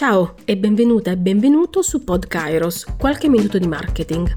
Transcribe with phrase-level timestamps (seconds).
[0.00, 4.32] Ciao e benvenuta e benvenuto su Pod Kairos, qualche minuto di marketing.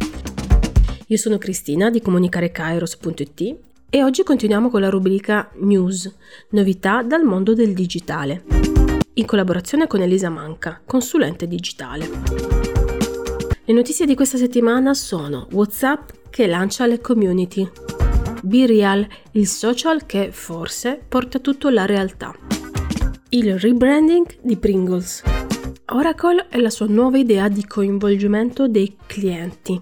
[1.07, 3.55] Io sono Cristina di comunicarekairos.it
[3.89, 6.13] e oggi continuiamo con la rubrica News,
[6.49, 8.43] novità dal mondo del digitale,
[9.13, 12.09] in collaborazione con Elisa Manca, consulente digitale.
[13.63, 17.65] Le notizie di questa settimana sono WhatsApp che lancia le community,
[18.41, 22.35] Be Real, il social che forse porta tutto alla realtà,
[23.29, 25.23] il rebranding di Pringles,
[25.87, 29.81] Oracle e la sua nuova idea di coinvolgimento dei clienti.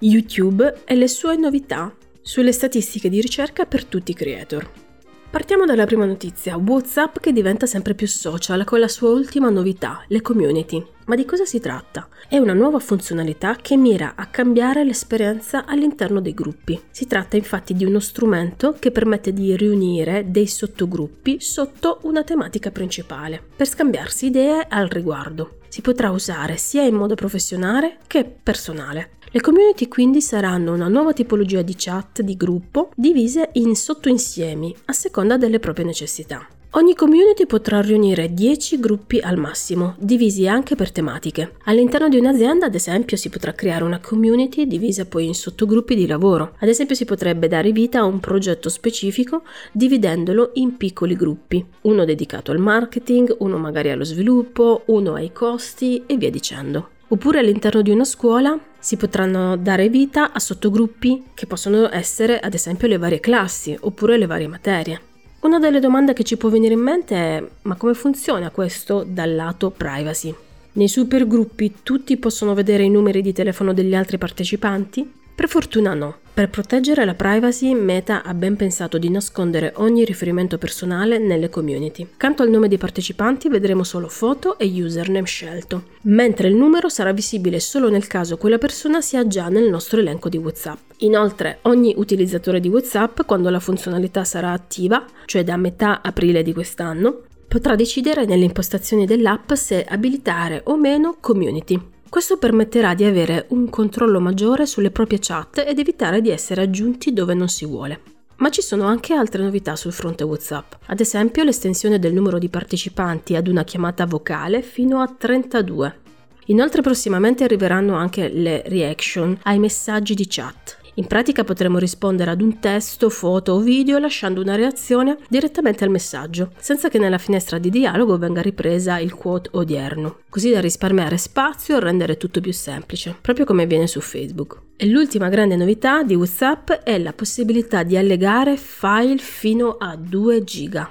[0.00, 4.87] YouTube e le sue novità sulle statistiche di ricerca per tutti i creator.
[5.30, 10.02] Partiamo dalla prima notizia, WhatsApp che diventa sempre più social con la sua ultima novità,
[10.08, 10.82] le community.
[11.04, 12.08] Ma di cosa si tratta?
[12.26, 16.80] È una nuova funzionalità che mira a cambiare l'esperienza all'interno dei gruppi.
[16.90, 22.70] Si tratta infatti di uno strumento che permette di riunire dei sottogruppi sotto una tematica
[22.70, 25.58] principale, per scambiarsi idee al riguardo.
[25.68, 29.10] Si potrà usare sia in modo professionale che personale.
[29.30, 34.92] Le community quindi saranno una nuova tipologia di chat di gruppo divise in sottoinsiemi a
[34.94, 36.48] seconda delle proprie necessità.
[36.72, 41.54] Ogni community potrà riunire 10 gruppi al massimo, divisi anche per tematiche.
[41.64, 46.06] All'interno di un'azienda, ad esempio, si potrà creare una community divisa poi in sottogruppi di
[46.06, 46.54] lavoro.
[46.58, 52.04] Ad esempio, si potrebbe dare vita a un progetto specifico dividendolo in piccoli gruppi, uno
[52.04, 56.90] dedicato al marketing, uno magari allo sviluppo, uno ai costi e via dicendo.
[57.08, 62.54] Oppure all'interno di una scuola si potranno dare vita a sottogruppi che possono essere ad
[62.54, 65.00] esempio le varie classi oppure le varie materie.
[65.40, 69.34] Una delle domande che ci può venire in mente è ma come funziona questo dal
[69.34, 70.34] lato privacy?
[70.72, 75.17] Nei supergruppi tutti possono vedere i numeri di telefono degli altri partecipanti?
[75.38, 76.16] Per fortuna no.
[76.34, 82.02] Per proteggere la privacy, Meta ha ben pensato di nascondere ogni riferimento personale nelle community.
[82.02, 87.12] Accanto al nome dei partecipanti vedremo solo foto e username scelto, mentre il numero sarà
[87.12, 90.78] visibile solo nel caso quella persona sia già nel nostro elenco di WhatsApp.
[90.98, 96.52] Inoltre, ogni utilizzatore di WhatsApp, quando la funzionalità sarà attiva, cioè da metà aprile di
[96.52, 101.80] quest'anno, potrà decidere nelle impostazioni dell'app se abilitare o meno community.
[102.08, 107.12] Questo permetterà di avere un controllo maggiore sulle proprie chat ed evitare di essere aggiunti
[107.12, 108.00] dove non si vuole.
[108.36, 112.48] Ma ci sono anche altre novità sul fronte WhatsApp, ad esempio l'estensione del numero di
[112.48, 116.00] partecipanti ad una chiamata vocale fino a 32.
[116.46, 120.78] Inoltre prossimamente arriveranno anche le reaction ai messaggi di chat.
[120.98, 125.90] In pratica potremo rispondere ad un testo, foto o video lasciando una reazione direttamente al
[125.90, 131.16] messaggio, senza che nella finestra di dialogo venga ripresa il quote odierno, così da risparmiare
[131.16, 134.60] spazio e rendere tutto più semplice, proprio come avviene su Facebook.
[134.76, 140.42] E l'ultima grande novità di WhatsApp è la possibilità di allegare file fino a 2
[140.42, 140.90] giga.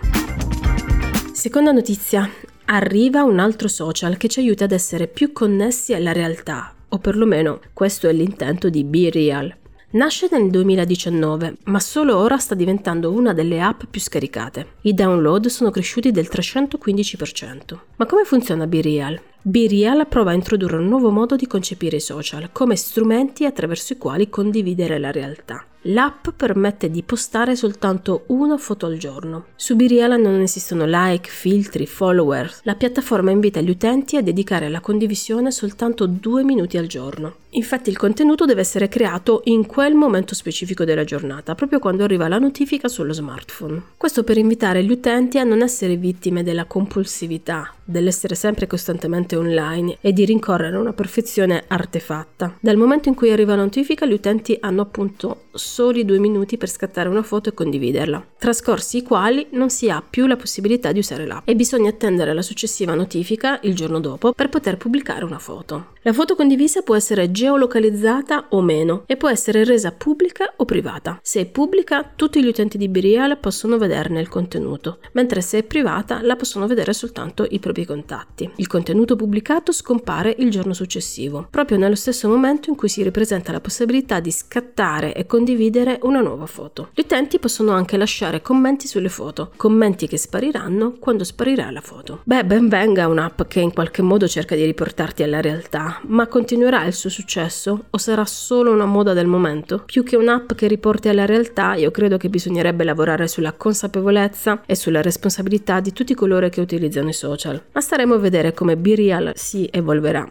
[1.33, 2.29] Seconda notizia,
[2.63, 7.59] arriva un altro social che ci aiuta ad essere più connessi alla realtà, o perlomeno
[7.73, 9.53] questo è l'intento di Be Real.
[9.89, 14.73] Nasce nel 2019, ma solo ora sta diventando una delle app più scaricate.
[14.81, 17.77] I download sono cresciuti del 315%.
[17.95, 19.17] Ma come funziona BeReal?
[19.41, 23.97] BeReal prova a introdurre un nuovo modo di concepire i social come strumenti attraverso i
[23.97, 25.65] quali condividere la realtà.
[25.89, 29.45] L'app permette di postare soltanto una foto al giorno.
[29.55, 32.59] Su BeReal non esistono like, filtri, followers.
[32.63, 37.35] La piattaforma invita gli utenti a dedicare alla condivisione soltanto due minuti al giorno.
[37.51, 42.27] Infatti il contenuto deve essere creato in quel momento specifico della giornata, proprio quando arriva
[42.27, 43.81] la notifica sullo smartphone.
[43.95, 49.97] Questo per invitare gli utenti a non essere vittime della compulsività, dell'essere sempre costantemente online
[50.01, 52.57] e di rincorrere una perfezione artefatta.
[52.59, 56.69] Dal momento in cui arriva la notifica, gli utenti hanno appunto soli due minuti per
[56.69, 60.99] scattare una foto e condividerla, trascorsi i quali non si ha più la possibilità di
[60.99, 65.39] usare l'app e bisogna attendere la successiva notifica il giorno dopo per poter pubblicare una
[65.39, 65.95] foto.
[66.01, 71.19] La foto condivisa può essere geolocalizzata o meno e può essere resa pubblica o privata.
[71.21, 75.63] Se è pubblica, tutti gli utenti di Birial possono vederne il contenuto, mentre se è
[75.63, 78.49] privata la possono vedere soltanto i propri contatti.
[78.55, 83.51] Il contenuto pubblicato scompare il giorno successivo, proprio nello stesso momento in cui si ripresenta
[83.51, 86.89] la possibilità di scattare e condividere una nuova foto.
[86.93, 92.21] Gli utenti possono anche lasciare commenti sulle foto, commenti che spariranno quando sparirà la foto.
[92.23, 96.85] Beh, ben venga un'app che in qualche modo cerca di riportarti alla realtà, ma continuerà
[96.85, 99.83] il suo successo o sarà solo una moda del momento?
[99.85, 104.75] Più che un'app che riporti alla realtà, io credo che bisognerebbe lavorare sulla consapevolezza e
[104.75, 107.61] sulla responsabilità di tutti coloro che utilizzano i social.
[107.71, 110.29] Ma staremo a vedere come BeReal si evolverà.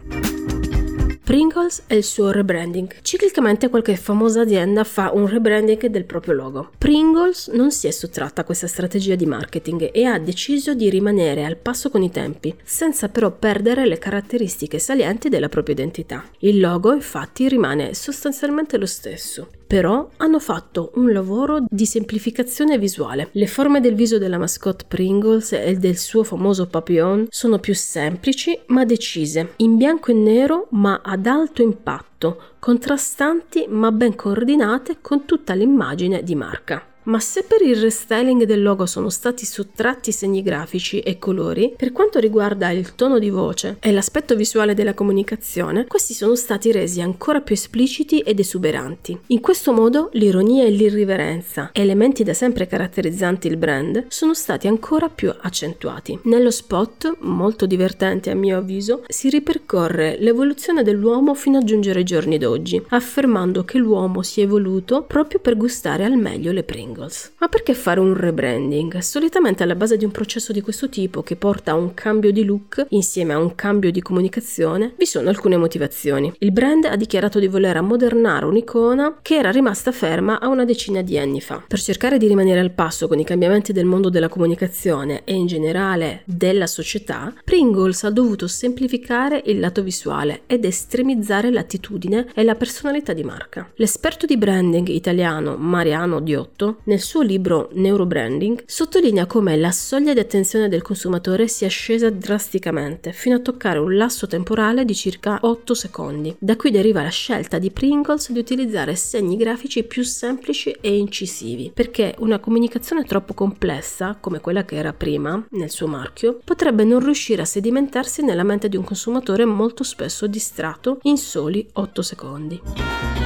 [1.27, 3.01] Pringles e il suo rebranding.
[3.01, 6.71] Ciclicamente qualche famosa azienda fa un rebranding del proprio logo.
[6.77, 11.43] Pringles non si è sottratta a questa strategia di marketing e ha deciso di rimanere
[11.43, 16.23] al passo con i tempi, senza però perdere le caratteristiche salienti della propria identità.
[16.39, 23.29] Il logo infatti rimane sostanzialmente lo stesso però hanno fatto un lavoro di semplificazione visuale.
[23.33, 28.57] Le forme del viso della mascotte Pringles e del suo famoso papillon sono più semplici
[28.67, 35.25] ma decise, in bianco e nero ma ad alto impatto, contrastanti ma ben coordinate con
[35.25, 36.95] tutta l'immagine di marca.
[37.07, 41.93] Ma se per il restyling del logo sono stati sottratti segni grafici e colori, per
[41.93, 46.99] quanto riguarda il tono di voce e l'aspetto visuale della comunicazione, questi sono stati resi
[46.99, 49.17] ancora più espliciti ed esuberanti.
[49.27, 55.07] In questo modo l'ironia e l'irriverenza, elementi da sempre caratterizzanti il brand, sono stati ancora
[55.07, 56.19] più accentuati.
[56.23, 62.05] Nello spot, molto divertente a mio avviso, si ripercorre l'evoluzione dell'uomo fino a giungere ai
[62.05, 66.95] giorni d'oggi, affermando che l'uomo si è evoluto proprio per gustare al meglio le Pringles.
[66.97, 67.31] Pringles.
[67.37, 68.97] Ma perché fare un rebranding?
[68.97, 72.43] Solitamente alla base di un processo di questo tipo che porta a un cambio di
[72.43, 76.33] look insieme a un cambio di comunicazione vi sono alcune motivazioni.
[76.39, 81.01] Il brand ha dichiarato di voler ammodernare un'icona che era rimasta ferma a una decina
[81.01, 81.63] di anni fa.
[81.67, 85.45] Per cercare di rimanere al passo con i cambiamenti del mondo della comunicazione e in
[85.45, 92.55] generale della società, Pringles ha dovuto semplificare il lato visuale ed estremizzare l'attitudine e la
[92.55, 93.69] personalità di marca.
[93.75, 100.19] L'esperto di branding italiano Mariano Diotto nel suo libro Neurobranding, sottolinea come la soglia di
[100.19, 105.73] attenzione del consumatore sia scesa drasticamente, fino a toccare un lasso temporale di circa 8
[105.73, 106.35] secondi.
[106.39, 111.71] Da qui deriva la scelta di Pringles di utilizzare segni grafici più semplici e incisivi,
[111.73, 117.03] perché una comunicazione troppo complessa, come quella che era prima nel suo marchio, potrebbe non
[117.03, 123.16] riuscire a sedimentarsi nella mente di un consumatore molto spesso distratto in soli 8 secondi.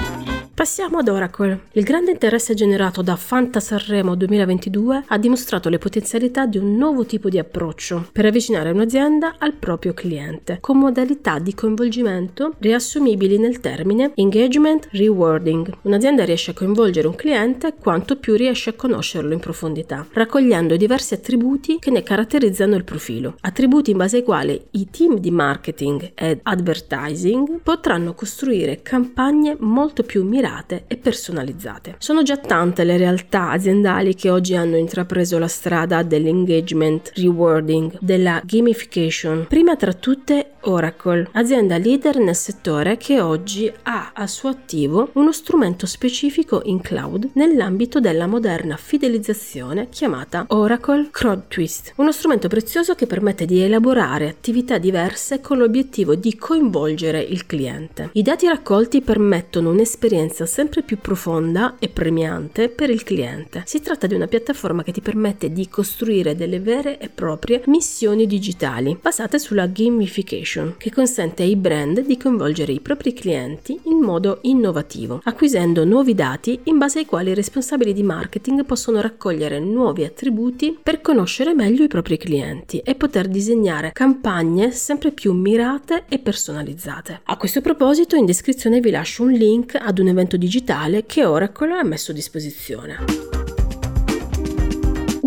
[0.53, 1.61] Passiamo ad Oracle.
[1.71, 7.05] Il grande interesse generato da Fanta Sanremo 2022 ha dimostrato le potenzialità di un nuovo
[7.05, 13.61] tipo di approccio per avvicinare un'azienda al proprio cliente, con modalità di coinvolgimento riassumibili nel
[13.61, 15.71] termine engagement rewarding.
[15.83, 21.13] Un'azienda riesce a coinvolgere un cliente quanto più riesce a conoscerlo in profondità, raccogliendo diversi
[21.13, 26.11] attributi che ne caratterizzano il profilo, attributi in base ai quali i team di marketing
[26.13, 31.95] ed advertising potranno costruire campagne molto più mirate mirate e personalizzate.
[31.99, 38.41] Sono già tante le realtà aziendali che oggi hanno intrapreso la strada dell'engagement rewarding, della
[38.43, 45.09] gamification, prima tra tutte Oracle, azienda leader nel settore che oggi ha a suo attivo
[45.13, 52.47] uno strumento specifico in cloud nell'ambito della moderna fidelizzazione chiamata Oracle Crowd Twist, uno strumento
[52.47, 58.09] prezioso che permette di elaborare attività diverse con l'obiettivo di coinvolgere il cliente.
[58.13, 63.63] I dati raccolti permettono un'esperienza sempre più profonda e premiante per il cliente.
[63.65, 68.25] Si tratta di una piattaforma che ti permette di costruire delle vere e proprie missioni
[68.25, 74.39] digitali basate sulla gamification che consente ai brand di coinvolgere i propri clienti in modo
[74.43, 80.03] innovativo, acquisendo nuovi dati in base ai quali i responsabili di marketing possono raccogliere nuovi
[80.03, 86.19] attributi per conoscere meglio i propri clienti e poter disegnare campagne sempre più mirate e
[86.19, 87.21] personalizzate.
[87.23, 91.73] A questo proposito in descrizione vi lascio un link ad un evento digitale che Oracle
[91.73, 93.40] ha messo a disposizione.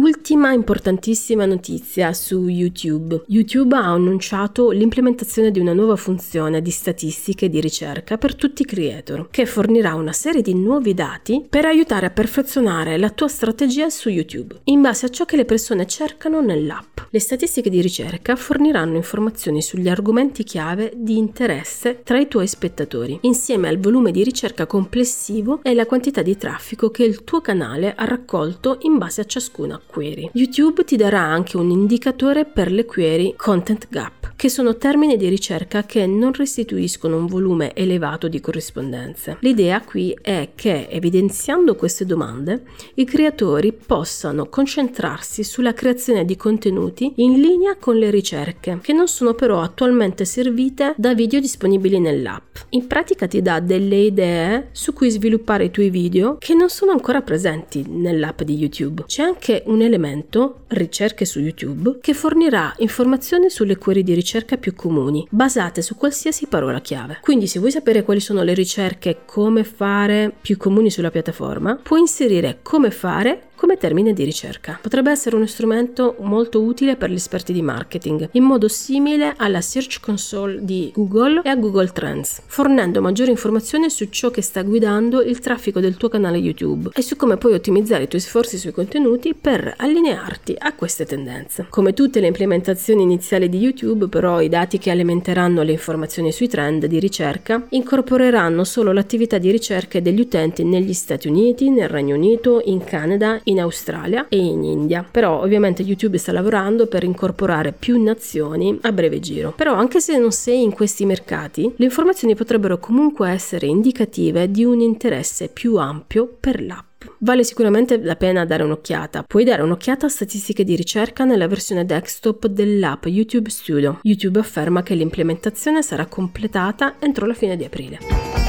[0.04, 3.22] Ultima importantissima notizia su YouTube.
[3.28, 8.66] YouTube ha annunciato l'implementazione di una nuova funzione di statistiche di ricerca per tutti i
[8.66, 13.88] creator, che fornirà una serie di nuovi dati per aiutare a perfezionare la tua strategia
[13.88, 16.94] su YouTube, in base a ciò che le persone cercano nell'app.
[17.08, 23.20] Le statistiche di ricerca forniranno informazioni sugli argomenti chiave di interesse tra i tuoi spettatori,
[23.22, 27.94] insieme al volume di ricerca complessivo e la quantità di traffico che il tuo canale
[27.94, 30.30] ha raccolto in base a ciascuna query.
[30.32, 35.26] YouTube ti darà anche un indicatore per le query Content Gap, che sono termini di
[35.30, 39.38] ricerca che non restituiscono un volume elevato di corrispondenze.
[39.40, 42.64] L'idea qui è che, evidenziando queste domande,
[42.96, 49.08] i creatori possano concentrarsi sulla creazione di contenuti in linea con le ricerche, che non
[49.08, 52.56] sono però attualmente servite da video disponibili nell'app.
[52.70, 56.92] In pratica ti dà delle idee su cui sviluppare i tuoi video che non sono
[56.92, 59.04] ancora presenti nell'app di YouTube.
[59.06, 64.74] C'è anche un elemento, ricerche su YouTube, che fornirà informazioni sulle query di ricerca più
[64.74, 67.18] comuni, basate su qualsiasi parola chiave.
[67.20, 72.00] Quindi se vuoi sapere quali sono le ricerche come fare più comuni sulla piattaforma, puoi
[72.00, 74.78] inserire come fare come termine di ricerca.
[74.80, 79.60] Potrebbe essere uno strumento molto utile per gli esperti di marketing, in modo simile alla
[79.60, 84.62] Search Console di Google e a Google Trends, fornendo maggiori informazioni su ciò che sta
[84.62, 88.58] guidando il traffico del tuo canale YouTube e su come puoi ottimizzare i tuoi sforzi
[88.58, 91.66] sui contenuti per allinearti a queste tendenze.
[91.68, 96.48] Come tutte le implementazioni iniziali di YouTube, però, i dati che alimenteranno le informazioni sui
[96.48, 102.14] trend di ricerca incorporeranno solo l'attività di ricerca degli utenti negli Stati Uniti, nel Regno
[102.14, 105.06] Unito, in Canada, in Australia e in India.
[105.10, 109.52] Però ovviamente YouTube sta lavorando per incorporare più nazioni a breve giro.
[109.56, 114.64] Però anche se non sei in questi mercati, le informazioni potrebbero comunque essere indicative di
[114.64, 116.92] un interesse più ampio per l'app.
[117.18, 119.24] Vale sicuramente la pena dare un'occhiata.
[119.24, 123.98] Puoi dare un'occhiata a statistiche di ricerca nella versione desktop dell'app YouTube Studio.
[124.02, 128.43] YouTube afferma che l'implementazione sarà completata entro la fine di aprile.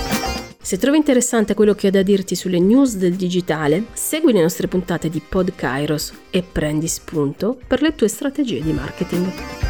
[0.65, 4.67] Se trovi interessante quello che ho da dirti sulle news del digitale, segui le nostre
[4.67, 9.64] puntate di Pod Kairos e prendi spunto per le tue strategie di marketing.